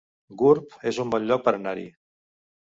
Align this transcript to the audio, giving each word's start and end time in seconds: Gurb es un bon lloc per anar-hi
Gurb 0.41 0.73
es 0.93 0.99
un 1.05 1.13
bon 1.17 1.29
lloc 1.33 1.45
per 1.51 1.55
anar-hi 1.61 1.87